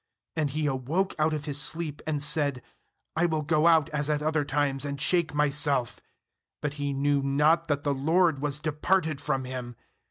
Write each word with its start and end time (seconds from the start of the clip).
7 0.35 0.41
And 0.41 0.49
he 0.49 0.65
awoke 0.65 1.13
out 1.19 1.31
of 1.31 1.45
his 1.45 1.61
sleep, 1.61 2.01
and 2.07 2.23
said: 2.23 2.63
'I 3.15 3.27
will 3.27 3.41
go 3.43 3.67
out 3.67 3.87
as 3.89 4.09
at 4.09 4.23
other 4.23 4.43
times, 4.43 4.83
and 4.83 4.99
shake 4.99 5.31
myself/ 5.31 5.99
But 6.59 6.73
he 6.81 6.91
knew 6.91 7.21
not 7.21 7.67
that 7.67 7.83
the 7.83 7.93
LORD 7.93 8.39
was 8.41 8.57
departed 8.57 9.21
from 9.21 9.45
him. 9.45 9.75